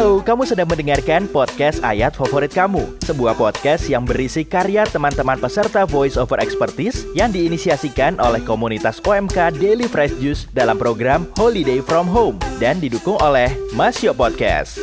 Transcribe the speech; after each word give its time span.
Halo, 0.00 0.24
kamu 0.24 0.48
sedang 0.48 0.64
mendengarkan 0.64 1.28
podcast 1.28 1.84
Ayat 1.84 2.16
Favorit 2.16 2.48
Kamu, 2.48 3.04
sebuah 3.04 3.36
podcast 3.36 3.84
yang 3.84 4.08
berisi 4.08 4.48
karya 4.48 4.88
teman-teman 4.88 5.36
peserta 5.36 5.84
Voice 5.84 6.16
Over 6.16 6.40
Expertise 6.40 7.04
yang 7.12 7.28
diinisiasikan 7.28 8.16
oleh 8.16 8.40
komunitas 8.40 8.96
OMK 9.04 9.60
Daily 9.60 9.84
Fresh 9.84 10.16
Juice 10.16 10.48
dalam 10.56 10.80
program 10.80 11.28
Holiday 11.36 11.84
From 11.84 12.08
Home 12.08 12.40
dan 12.56 12.80
didukung 12.80 13.20
oleh 13.20 13.52
Masyo 13.76 14.16
Podcast. 14.16 14.80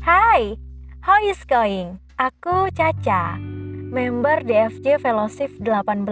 Hai, 0.00 0.56
how 1.04 1.20
is 1.20 1.44
going? 1.44 2.05
Aku 2.46 2.70
Caca, 2.78 3.42
member 3.90 4.46
DFJ 4.46 5.02
Fellowship 5.02 5.50
18. 5.58 6.06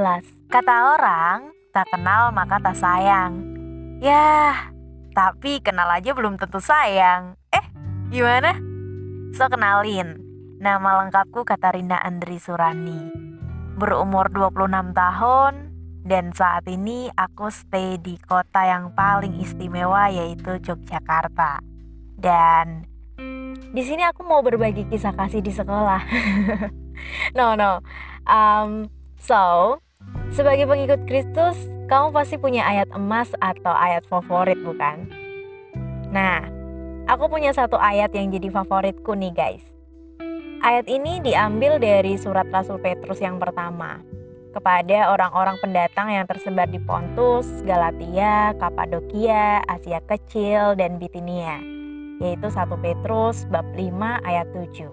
Kata 0.50 0.98
orang, 0.98 1.54
tak 1.70 1.86
kenal 1.94 2.34
maka 2.34 2.58
tak 2.58 2.74
sayang. 2.74 3.38
Yah, 4.02 4.74
tapi 5.14 5.62
kenal 5.62 5.86
aja 5.94 6.10
belum 6.10 6.34
tentu 6.34 6.58
sayang. 6.58 7.38
Eh, 7.54 7.62
gimana? 8.10 8.50
So 9.30 9.46
kenalin, 9.46 10.18
nama 10.58 11.06
lengkapku 11.06 11.46
Katarina 11.46 12.02
Andri 12.02 12.42
Surani. 12.42 13.14
Berumur 13.78 14.26
26 14.26 14.90
tahun, 14.90 15.54
dan 16.02 16.34
saat 16.34 16.66
ini 16.66 17.14
aku 17.14 17.46
stay 17.54 17.94
di 18.02 18.18
kota 18.18 18.66
yang 18.66 18.90
paling 18.90 19.38
istimewa 19.38 20.10
yaitu 20.10 20.58
Yogyakarta. 20.58 21.62
Dan 22.18 22.90
di 23.74 23.82
sini 23.82 24.06
aku 24.06 24.22
mau 24.22 24.38
berbagi 24.38 24.86
kisah 24.86 25.10
kasih 25.18 25.42
di 25.42 25.50
sekolah. 25.50 25.98
no, 27.38 27.58
no. 27.58 27.82
Um, 28.22 28.86
so, 29.18 29.76
sebagai 30.30 30.70
pengikut 30.70 31.02
Kristus, 31.10 31.58
kamu 31.90 32.14
pasti 32.14 32.38
punya 32.38 32.62
ayat 32.62 32.86
emas 32.94 33.34
atau 33.42 33.74
ayat 33.74 34.06
favorit, 34.06 34.62
bukan? 34.62 35.10
Nah, 36.14 36.46
aku 37.10 37.26
punya 37.26 37.50
satu 37.50 37.74
ayat 37.74 38.14
yang 38.14 38.30
jadi 38.30 38.54
favoritku 38.54 39.10
nih, 39.18 39.34
guys. 39.34 39.66
Ayat 40.62 40.86
ini 40.86 41.18
diambil 41.18 41.82
dari 41.82 42.14
surat 42.14 42.46
Rasul 42.54 42.78
Petrus 42.78 43.18
yang 43.18 43.42
pertama 43.42 44.00
kepada 44.54 45.10
orang-orang 45.10 45.58
pendatang 45.58 46.14
yang 46.14 46.30
tersebar 46.30 46.70
di 46.70 46.78
Pontus, 46.78 47.50
Galatia, 47.66 48.54
Kapadokia, 48.54 49.66
Asia 49.66 49.98
Kecil, 50.06 50.78
dan 50.78 51.02
Bitinia 51.02 51.73
yaitu 52.22 52.46
1 52.50 52.70
Petrus 52.78 53.46
bab 53.50 53.66
5 53.74 54.22
ayat 54.22 54.46
7. 54.52 54.90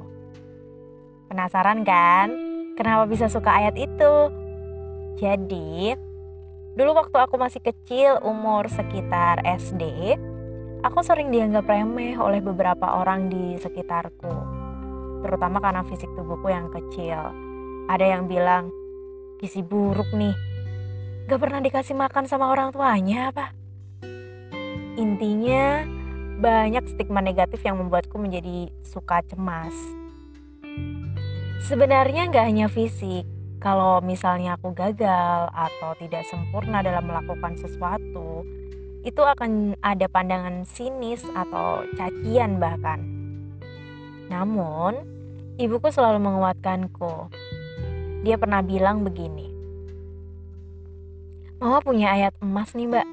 Penasaran 1.30 1.86
kan? 1.86 2.28
Kenapa 2.76 3.06
bisa 3.06 3.30
suka 3.30 3.52
ayat 3.62 3.76
itu? 3.78 4.14
Jadi, 5.22 5.94
dulu 6.74 6.98
waktu 6.98 7.18
aku 7.22 7.36
masih 7.38 7.62
kecil, 7.62 8.18
umur 8.26 8.66
sekitar 8.72 9.44
SD, 9.46 10.16
aku 10.82 11.00
sering 11.06 11.30
dianggap 11.30 11.70
remeh 11.70 12.18
oleh 12.18 12.42
beberapa 12.42 12.98
orang 12.98 13.30
di 13.30 13.60
sekitarku. 13.62 14.34
Terutama 15.22 15.62
karena 15.62 15.86
fisik 15.86 16.10
tubuhku 16.18 16.50
yang 16.50 16.74
kecil. 16.74 17.32
Ada 17.86 18.18
yang 18.18 18.26
bilang, 18.26 18.74
gizi 19.38 19.62
buruk 19.62 20.10
nih. 20.18 20.34
Gak 21.30 21.38
pernah 21.38 21.62
dikasih 21.62 21.94
makan 21.94 22.26
sama 22.26 22.50
orang 22.50 22.74
tuanya 22.74 23.30
apa? 23.30 23.54
Intinya, 24.98 25.86
banyak 26.42 26.82
stigma 26.90 27.22
negatif 27.22 27.62
yang 27.62 27.78
membuatku 27.78 28.18
menjadi 28.18 28.74
suka 28.82 29.22
cemas. 29.30 29.78
Sebenarnya 31.70 32.34
nggak 32.34 32.46
hanya 32.50 32.66
fisik, 32.66 33.30
kalau 33.62 34.02
misalnya 34.02 34.58
aku 34.58 34.74
gagal 34.74 35.54
atau 35.54 35.94
tidak 36.02 36.26
sempurna 36.26 36.82
dalam 36.82 37.06
melakukan 37.06 37.62
sesuatu, 37.62 38.42
itu 39.06 39.22
akan 39.22 39.78
ada 39.86 40.10
pandangan 40.10 40.66
sinis 40.66 41.22
atau 41.38 41.86
cacian 41.94 42.58
bahkan. 42.58 43.06
Namun, 44.34 44.98
ibuku 45.62 45.94
selalu 45.94 46.26
menguatkanku. 46.26 47.30
Dia 48.26 48.42
pernah 48.42 48.66
bilang 48.66 49.06
begini, 49.06 49.54
Mama 51.62 51.78
punya 51.86 52.18
ayat 52.18 52.34
emas 52.42 52.74
nih 52.74 52.90
mbak, 52.90 53.06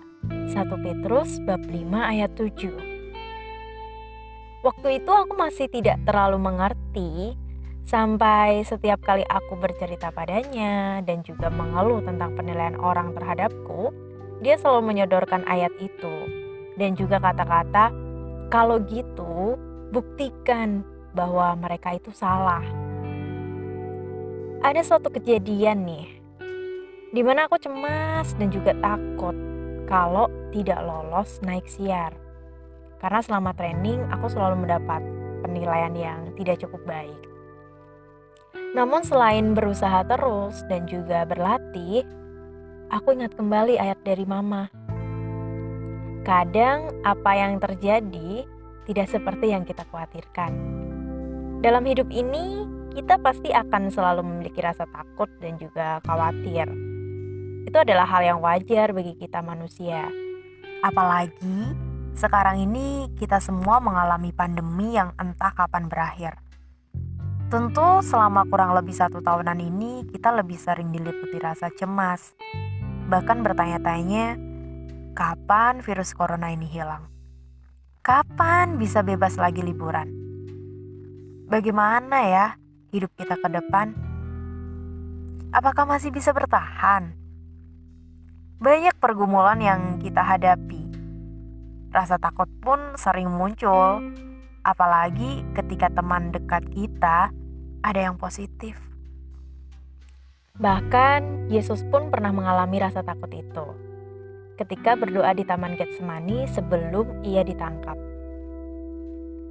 1 0.49 0.73
Petrus 0.81 1.37
bab 1.45 1.61
5 1.69 1.85
ayat 1.93 2.33
7. 2.33 2.88
Waktu 4.69 5.01
itu 5.01 5.09
aku 5.09 5.33
masih 5.33 5.65
tidak 5.73 5.97
terlalu 6.05 6.45
mengerti 6.45 7.33
sampai 7.89 8.61
setiap 8.69 9.01
kali 9.01 9.25
aku 9.25 9.57
bercerita 9.57 10.13
padanya 10.13 11.01
dan 11.09 11.25
juga 11.25 11.49
mengeluh 11.49 12.05
tentang 12.05 12.37
penilaian 12.37 12.77
orang 12.77 13.17
terhadapku, 13.17 13.97
dia 14.45 14.61
selalu 14.61 14.93
menyodorkan 14.93 15.49
ayat 15.49 15.73
itu 15.81 16.13
dan 16.77 16.93
juga 17.01 17.17
kata-kata, 17.17 17.89
"Kalau 18.53 18.77
gitu, 18.85 19.57
buktikan 19.89 20.85
bahwa 21.17 21.57
mereka 21.57 21.97
itu 21.97 22.13
salah." 22.13 22.61
Ada 24.61 24.85
suatu 24.85 25.09
kejadian 25.09 25.89
nih, 25.89 26.09
di 27.17 27.25
mana 27.25 27.49
aku 27.49 27.57
cemas 27.57 28.37
dan 28.37 28.53
juga 28.53 28.77
takut 28.85 29.33
kalau 29.89 30.29
tidak 30.53 30.85
lolos 30.85 31.41
naik 31.41 31.65
siar. 31.65 32.28
Karena 32.99 33.21
selama 33.23 33.55
training 33.55 34.03
aku 34.11 34.27
selalu 34.27 34.67
mendapat 34.67 35.03
penilaian 35.47 35.95
yang 35.95 36.21
tidak 36.35 36.59
cukup 36.63 36.83
baik. 36.87 37.19
Namun 38.75 39.01
selain 39.07 39.57
berusaha 39.57 40.05
terus 40.05 40.61
dan 40.69 40.85
juga 40.85 41.25
berlatih, 41.25 42.05
aku 42.93 43.17
ingat 43.17 43.33
kembali 43.39 43.81
ayat 43.81 43.99
dari 44.05 44.27
mama. 44.29 44.69
Kadang 46.27 46.93
apa 47.07 47.33
yang 47.33 47.57
terjadi 47.57 48.45
tidak 48.85 49.09
seperti 49.09 49.57
yang 49.57 49.65
kita 49.65 49.87
khawatirkan. 49.89 50.53
Dalam 51.65 51.83
hidup 51.89 52.13
ini, 52.13 52.69
kita 52.93 53.17
pasti 53.21 53.55
akan 53.55 53.89
selalu 53.89 54.27
memiliki 54.27 54.61
rasa 54.61 54.85
takut 54.91 55.31
dan 55.41 55.57
juga 55.57 56.03
khawatir. 56.05 56.69
Itu 57.65 57.77
adalah 57.81 58.09
hal 58.09 58.23
yang 58.25 58.39
wajar 58.45 58.93
bagi 58.93 59.17
kita 59.17 59.41
manusia. 59.45 60.09
Apalagi 60.85 61.88
sekarang 62.19 62.59
ini 62.59 63.15
kita 63.15 63.39
semua 63.39 63.79
mengalami 63.79 64.35
pandemi 64.35 64.99
yang 64.99 65.15
entah 65.23 65.55
kapan 65.55 65.87
berakhir. 65.87 66.35
Tentu 67.47 68.03
selama 68.03 68.43
kurang 68.51 68.75
lebih 68.75 68.91
satu 68.91 69.23
tahunan 69.23 69.63
ini 69.63 70.03
kita 70.11 70.35
lebih 70.35 70.59
sering 70.59 70.91
diliputi 70.91 71.39
rasa 71.39 71.71
cemas. 71.71 72.35
Bahkan 73.07 73.47
bertanya-tanya, 73.47 74.35
kapan 75.15 75.79
virus 75.79 76.11
corona 76.11 76.51
ini 76.51 76.67
hilang? 76.67 77.07
Kapan 78.03 78.83
bisa 78.83 79.07
bebas 79.07 79.39
lagi 79.39 79.63
liburan? 79.63 80.11
Bagaimana 81.47 82.27
ya 82.27 82.47
hidup 82.91 83.15
kita 83.15 83.39
ke 83.39 83.47
depan? 83.47 83.95
Apakah 85.55 85.87
masih 85.87 86.11
bisa 86.11 86.35
bertahan? 86.35 87.15
Banyak 88.59 88.99
pergumulan 88.99 89.63
yang 89.63 89.81
kita 90.03 90.21
hadapi 90.21 90.78
Rasa 91.99 92.15
takut 92.15 92.47
pun 92.63 92.79
sering 92.95 93.27
muncul, 93.27 93.99
apalagi 94.63 95.43
ketika 95.51 95.91
teman 95.91 96.31
dekat 96.31 96.63
kita 96.71 97.35
ada 97.83 97.99
yang 97.99 98.15
positif. 98.15 98.79
Bahkan 100.63 101.51
Yesus 101.51 101.83
pun 101.91 102.07
pernah 102.07 102.31
mengalami 102.31 102.79
rasa 102.79 103.03
takut 103.03 103.35
itu 103.35 103.67
ketika 104.59 104.95
berdoa 104.95 105.35
di 105.35 105.43
Taman 105.43 105.75
Getsemani 105.75 106.47
sebelum 106.47 107.27
ia 107.27 107.43
ditangkap. 107.43 107.99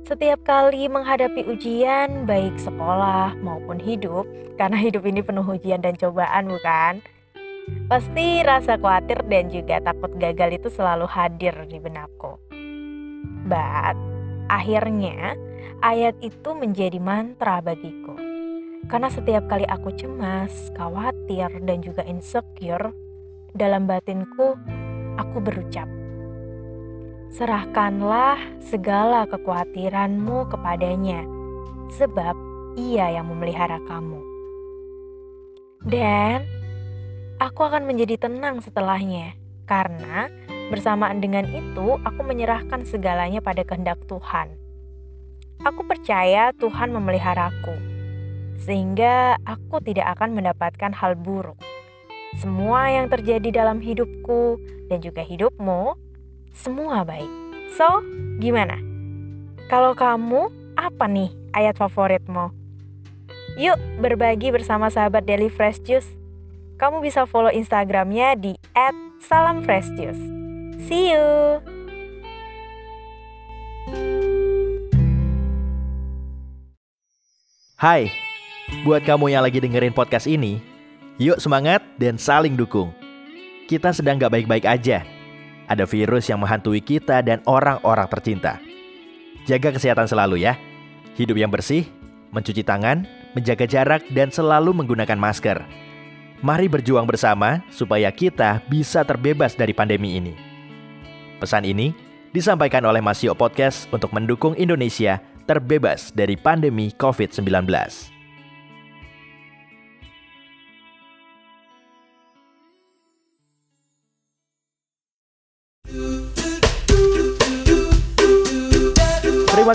Setiap 0.07 0.39
kali 0.47 0.87
menghadapi 0.87 1.51
ujian, 1.51 2.23
baik 2.23 2.55
sekolah 2.63 3.35
maupun 3.43 3.75
hidup, 3.75 4.23
karena 4.55 4.79
hidup 4.79 5.03
ini 5.03 5.19
penuh 5.19 5.43
ujian 5.43 5.83
dan 5.83 5.99
cobaan, 5.99 6.47
bukan? 6.47 7.03
Pasti 7.87 8.43
rasa 8.43 8.75
khawatir 8.75 9.23
dan 9.31 9.47
juga 9.47 9.79
takut 9.79 10.11
gagal 10.19 10.59
itu 10.59 10.67
selalu 10.67 11.07
hadir 11.07 11.55
di 11.71 11.79
benakku. 11.79 12.35
But, 13.47 13.95
akhirnya 14.51 15.39
ayat 15.79 16.19
itu 16.19 16.51
menjadi 16.51 16.99
mantra 16.99 17.63
bagiku. 17.63 18.15
Karena 18.87 19.11
setiap 19.11 19.47
kali 19.51 19.67
aku 19.67 19.91
cemas, 19.95 20.71
khawatir, 20.75 21.51
dan 21.63 21.83
juga 21.83 22.03
insecure, 22.07 22.91
dalam 23.51 23.83
batinku 23.83 24.55
aku 25.19 25.37
berucap, 25.43 25.87
Serahkanlah 27.27 28.39
segala 28.63 29.27
kekhawatiranmu 29.27 30.47
kepadanya, 30.47 31.27
sebab 31.91 32.33
ia 32.79 33.19
yang 33.19 33.27
memelihara 33.27 33.83
kamu. 33.83 34.23
Dan 35.83 36.47
aku 37.37 37.61
akan 37.65 37.85
menjadi 37.85 38.29
tenang 38.29 38.61
setelahnya, 38.61 39.37
karena 39.69 40.29
bersamaan 40.73 41.21
dengan 41.21 41.45
itu 41.47 42.01
aku 42.01 42.21
menyerahkan 42.25 42.83
segalanya 42.83 43.39
pada 43.39 43.61
kehendak 43.63 44.01
Tuhan. 44.09 44.57
Aku 45.65 45.81
percaya 45.85 46.53
Tuhan 46.53 46.93
memeliharaku. 46.93 47.97
sehingga 48.57 49.37
aku 49.45 49.79
tidak 49.85 50.17
akan 50.17 50.33
mendapatkan 50.33 50.91
hal 50.91 51.13
buruk. 51.15 51.57
Semua 52.41 52.91
yang 52.91 53.07
terjadi 53.07 53.63
dalam 53.63 53.79
hidupku 53.79 54.59
dan 54.91 54.99
juga 54.99 55.23
hidupmu, 55.23 55.95
semua 56.51 57.07
baik. 57.07 57.29
So, 57.77 57.87
gimana? 58.41 58.75
Kalau 59.69 59.93
kamu, 59.93 60.49
apa 60.75 61.05
nih 61.07 61.31
ayat 61.53 61.77
favoritmu? 61.77 62.51
Yuk 63.57 63.77
berbagi 64.03 64.53
bersama 64.53 64.91
sahabat 64.91 65.25
Daily 65.25 65.49
Fresh 65.49 65.81
Juice. 65.85 66.11
Kamu 66.77 67.01
bisa 67.01 67.25
follow 67.25 67.49
Instagramnya 67.49 68.37
di 68.37 68.53
@salamfreshjuice. 69.25 70.21
See 70.85 71.09
you. 71.09 71.57
Hai, 77.81 78.13
buat 78.85 79.01
kamu 79.01 79.33
yang 79.33 79.41
lagi 79.41 79.57
dengerin 79.57 79.93
podcast 79.93 80.29
ini, 80.29 80.61
yuk 81.17 81.41
semangat 81.41 81.81
dan 81.97 82.21
saling 82.21 82.53
dukung. 82.53 82.93
Kita 83.65 83.89
sedang 83.89 84.21
gak 84.21 84.37
baik-baik 84.37 84.69
aja. 84.69 85.01
Ada 85.65 85.89
virus 85.89 86.29
yang 86.29 86.45
menghantui 86.45 86.81
kita 86.81 87.25
dan 87.25 87.41
orang-orang 87.49 88.05
tercinta. 88.05 88.61
Jaga 89.49 89.73
kesehatan 89.73 90.05
selalu 90.05 90.45
ya. 90.45 90.53
Hidup 91.17 91.41
yang 91.41 91.49
bersih, 91.49 91.89
mencuci 92.29 92.61
tangan, 92.61 93.09
menjaga 93.33 93.65
jarak, 93.65 94.05
dan 94.13 94.29
selalu 94.29 94.77
menggunakan 94.77 95.17
masker. 95.17 95.86
Mari 96.37 96.69
berjuang 96.69 97.09
bersama 97.09 97.65
supaya 97.73 98.13
kita 98.13 98.61
bisa 98.69 99.01
terbebas 99.01 99.57
dari 99.57 99.73
pandemi 99.73 100.21
ini. 100.21 100.37
Pesan 101.41 101.65
ini 101.65 101.97
disampaikan 102.29 102.85
oleh 102.85 103.01
Masio 103.01 103.33
Podcast 103.33 103.89
untuk 103.89 104.13
mendukung 104.13 104.53
Indonesia 104.53 105.17
terbebas 105.49 106.13
dari 106.13 106.37
pandemi 106.37 106.93
COVID-19. 106.93 108.16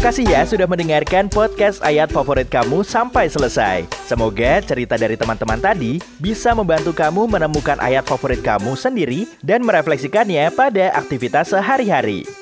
Kasih 0.02 0.26
ya 0.26 0.42
sudah 0.42 0.66
mendengarkan 0.66 1.30
podcast 1.30 1.78
ayat 1.78 2.10
favorit 2.10 2.50
kamu 2.50 2.82
sampai 2.82 3.30
selesai. 3.30 3.86
Semoga 4.02 4.58
cerita 4.58 4.98
dari 4.98 5.14
teman-teman 5.14 5.62
tadi 5.62 6.02
bisa 6.18 6.50
membantu 6.58 6.90
kamu 6.90 7.30
menemukan 7.30 7.78
ayat 7.78 8.02
favorit 8.02 8.42
kamu 8.42 8.74
sendiri 8.74 9.30
dan 9.46 9.62
merefleksikannya 9.62 10.50
pada 10.58 10.90
aktivitas 10.98 11.54
sehari-hari. 11.54 12.41